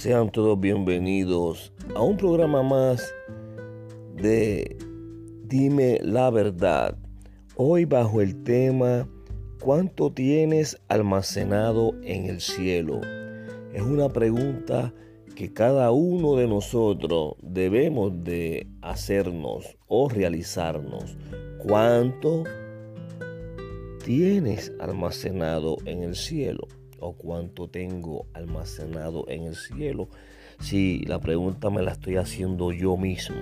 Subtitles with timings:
[0.00, 3.14] Sean todos bienvenidos a un programa más
[4.14, 4.78] de
[5.44, 6.96] Dime la verdad.
[7.56, 9.06] Hoy bajo el tema
[9.60, 13.02] ¿Cuánto tienes almacenado en el cielo?
[13.74, 14.94] Es una pregunta
[15.36, 21.18] que cada uno de nosotros debemos de hacernos o realizarnos.
[21.58, 22.44] ¿Cuánto
[24.02, 26.68] tienes almacenado en el cielo?
[27.00, 30.08] ¿O cuánto tengo almacenado en el cielo?
[30.60, 33.40] Si la pregunta me la estoy haciendo yo mismo.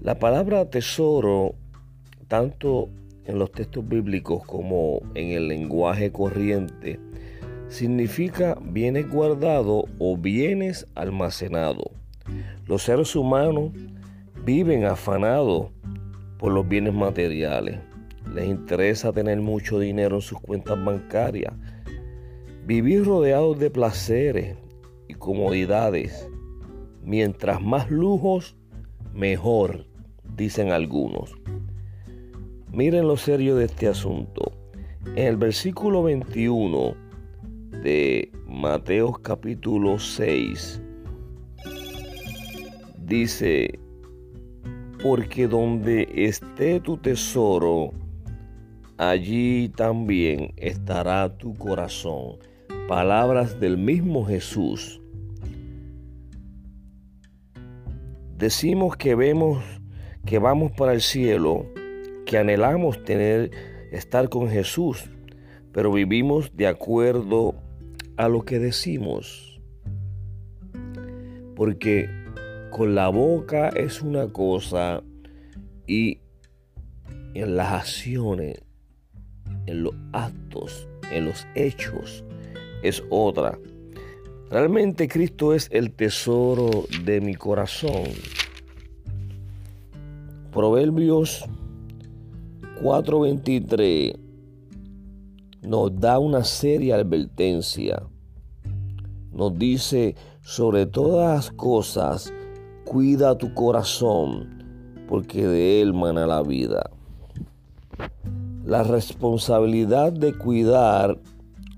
[0.00, 1.54] La palabra tesoro,
[2.26, 2.90] tanto
[3.24, 6.98] en los textos bíblicos como en el lenguaje corriente,
[7.68, 11.86] significa bienes guardados o bienes almacenados.
[12.66, 13.70] Los seres humanos
[14.44, 15.68] viven afanados
[16.38, 17.78] por los bienes materiales.
[18.34, 21.54] Les interesa tener mucho dinero en sus cuentas bancarias,
[22.66, 24.56] vivir rodeados de placeres
[25.06, 26.28] y comodidades.
[27.02, 28.56] Mientras más lujos,
[29.12, 29.86] mejor
[30.36, 31.32] dicen algunos.
[32.72, 34.52] Miren lo serio de este asunto.
[35.14, 36.96] En el versículo 21
[37.82, 40.82] de Mateo capítulo 6
[43.06, 43.78] dice,
[45.02, 47.92] porque donde esté tu tesoro,
[48.98, 52.38] allí también estará tu corazón.
[52.88, 55.00] Palabras del mismo Jesús.
[58.36, 59.64] Decimos que vemos
[60.24, 61.66] que vamos para el cielo,
[62.26, 63.50] que anhelamos tener,
[63.92, 65.10] estar con Jesús,
[65.72, 67.54] pero vivimos de acuerdo
[68.16, 69.60] a lo que decimos.
[71.54, 72.08] Porque
[72.70, 75.02] con la boca es una cosa
[75.86, 76.20] y
[77.34, 78.62] en las acciones,
[79.66, 82.24] en los actos, en los hechos
[82.82, 83.58] es otra.
[84.50, 88.04] Realmente Cristo es el tesoro de mi corazón.
[90.52, 91.44] Proverbios
[92.82, 94.16] 4:23
[95.62, 98.02] nos da una seria advertencia.
[99.32, 102.32] Nos dice, sobre todas las cosas,
[102.84, 104.62] cuida tu corazón,
[105.08, 106.90] porque de él mana la vida.
[108.64, 111.18] La responsabilidad de cuidar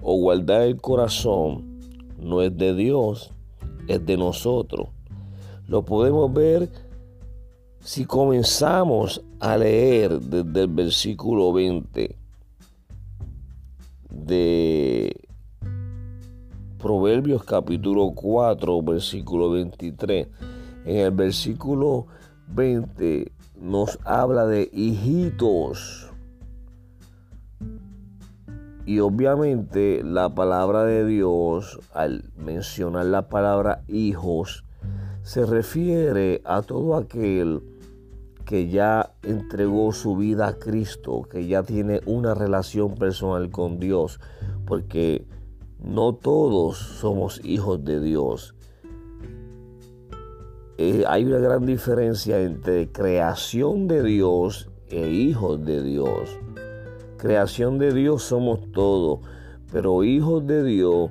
[0.00, 1.78] o guardar el corazón
[2.18, 3.34] no es de Dios,
[3.86, 4.88] es de nosotros.
[5.66, 6.70] Lo podemos ver
[7.80, 12.16] si comenzamos a leer desde el versículo 20
[14.08, 15.28] de
[16.78, 20.28] Proverbios capítulo 4, versículo 23,
[20.86, 22.06] en el versículo
[22.48, 23.30] 20
[23.60, 26.09] nos habla de hijitos.
[28.90, 34.64] Y obviamente la palabra de Dios, al mencionar la palabra hijos,
[35.22, 37.62] se refiere a todo aquel
[38.44, 44.18] que ya entregó su vida a Cristo, que ya tiene una relación personal con Dios,
[44.66, 45.24] porque
[45.78, 48.56] no todos somos hijos de Dios.
[50.78, 56.40] Eh, hay una gran diferencia entre creación de Dios e hijos de Dios.
[57.20, 59.20] Creación de Dios somos todos,
[59.70, 61.10] pero hijos de Dios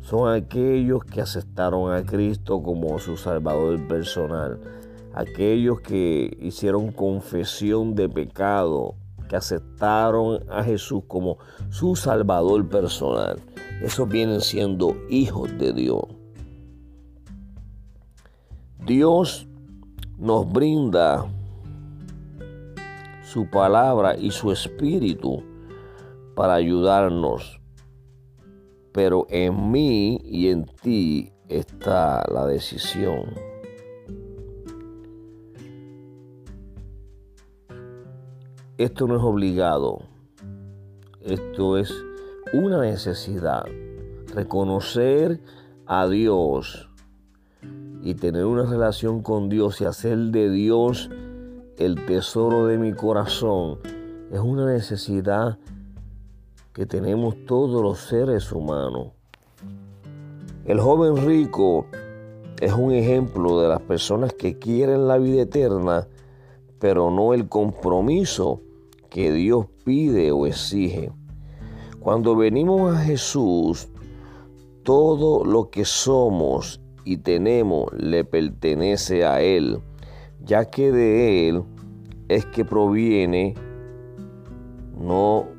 [0.00, 4.58] son aquellos que aceptaron a Cristo como su Salvador personal
[5.18, 8.94] aquellos que hicieron confesión de pecado,
[9.28, 11.38] que aceptaron a Jesús como
[11.70, 13.40] su Salvador personal.
[13.82, 16.02] Esos vienen siendo hijos de Dios.
[18.86, 19.48] Dios
[20.18, 21.26] nos brinda
[23.24, 25.42] su palabra y su espíritu
[26.38, 27.60] para ayudarnos.
[28.92, 33.34] Pero en mí y en ti está la decisión.
[38.76, 39.98] Esto no es obligado.
[41.22, 41.92] Esto es
[42.52, 43.64] una necesidad.
[44.32, 45.40] Reconocer
[45.86, 46.88] a Dios
[48.00, 51.10] y tener una relación con Dios y hacer de Dios
[51.78, 53.80] el tesoro de mi corazón
[54.30, 55.58] es una necesidad
[56.78, 59.08] que tenemos todos los seres humanos.
[60.64, 61.86] El joven rico
[62.60, 66.06] es un ejemplo de las personas que quieren la vida eterna,
[66.78, 68.60] pero no el compromiso
[69.10, 71.10] que Dios pide o exige.
[71.98, 73.88] Cuando venimos a Jesús,
[74.84, 79.80] todo lo que somos y tenemos le pertenece a Él,
[80.44, 81.64] ya que de Él
[82.28, 83.56] es que proviene
[84.96, 85.57] no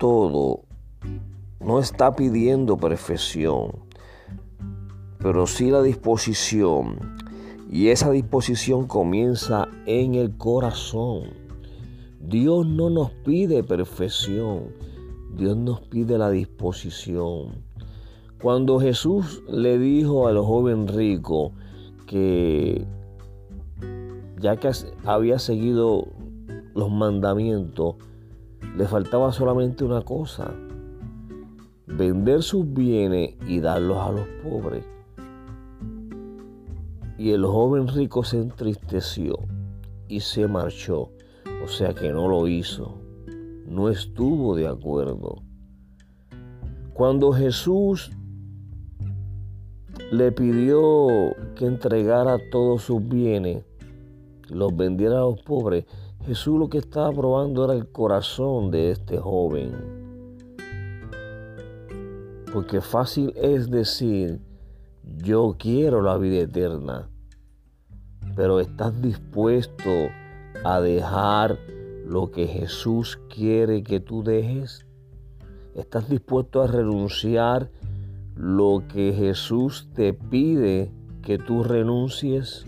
[0.00, 0.62] todo
[1.60, 3.70] no está pidiendo perfección,
[5.18, 6.96] pero sí la disposición.
[7.70, 11.24] Y esa disposición comienza en el corazón.
[12.18, 14.74] Dios no nos pide perfección,
[15.36, 17.62] Dios nos pide la disposición.
[18.42, 21.52] Cuando Jesús le dijo al joven rico
[22.06, 22.86] que
[24.38, 24.70] ya que
[25.04, 26.08] había seguido
[26.74, 27.96] los mandamientos,
[28.76, 30.52] le faltaba solamente una cosa,
[31.86, 34.84] vender sus bienes y darlos a los pobres.
[37.18, 39.38] Y el joven rico se entristeció
[40.08, 41.10] y se marchó,
[41.64, 42.98] o sea que no lo hizo,
[43.66, 45.42] no estuvo de acuerdo.
[46.94, 48.10] Cuando Jesús
[50.10, 51.08] le pidió
[51.54, 53.64] que entregara todos sus bienes,
[54.48, 55.84] los vendiera a los pobres,
[56.26, 59.72] Jesús lo que estaba probando era el corazón de este joven.
[62.52, 64.40] Porque fácil es decir,
[65.02, 67.08] yo quiero la vida eterna,
[68.36, 69.90] pero estás dispuesto
[70.64, 71.58] a dejar
[72.06, 74.84] lo que Jesús quiere que tú dejes.
[75.74, 77.70] ¿Estás dispuesto a renunciar
[78.34, 82.66] lo que Jesús te pide que tú renuncies?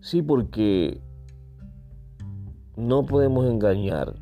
[0.00, 1.00] Sí, porque
[2.78, 4.14] no podemos engañar.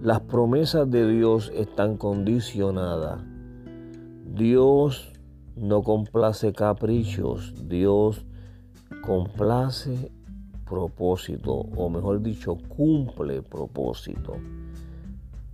[0.00, 3.20] Las promesas de Dios están condicionadas.
[4.24, 5.12] Dios
[5.54, 8.24] no complace caprichos, Dios
[9.02, 10.10] complace
[10.64, 14.36] propósito, o mejor dicho, cumple propósito.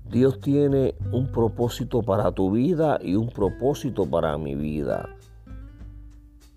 [0.09, 5.09] Dios tiene un propósito para tu vida y un propósito para mi vida.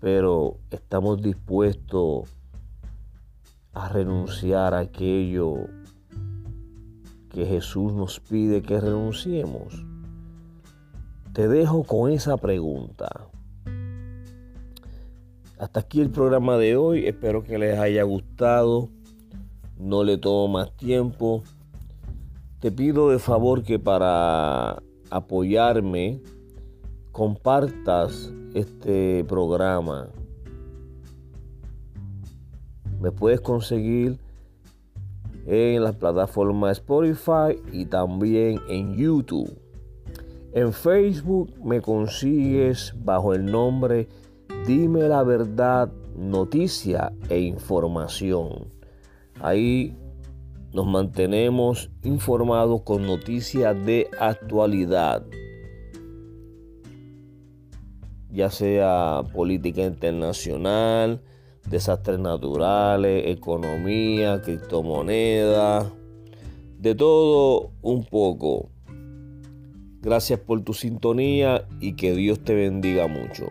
[0.00, 2.43] Pero estamos dispuestos
[3.74, 5.66] a renunciar a aquello
[7.28, 9.84] que Jesús nos pide que renunciemos.
[11.32, 13.08] Te dejo con esa pregunta.
[15.58, 17.06] Hasta aquí el programa de hoy.
[17.06, 18.88] Espero que les haya gustado.
[19.76, 21.42] No le tomo más tiempo.
[22.60, 24.80] Te pido de favor que para
[25.10, 26.20] apoyarme
[27.10, 30.08] compartas este programa.
[33.04, 34.18] Me puedes conseguir
[35.44, 39.54] en la plataforma Spotify y también en YouTube.
[40.54, 44.08] En Facebook me consigues bajo el nombre
[44.66, 48.68] Dime la verdad, noticia e información.
[49.38, 49.94] Ahí
[50.72, 55.26] nos mantenemos informados con noticias de actualidad,
[58.30, 61.20] ya sea política internacional,
[61.68, 65.86] desastres naturales, economía, criptomonedas,
[66.78, 68.68] de todo un poco.
[70.02, 73.46] Gracias por tu sintonía y que Dios te bendiga mucho.